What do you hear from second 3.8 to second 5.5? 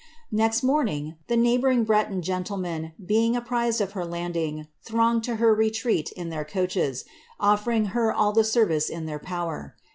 of her landing, thronged to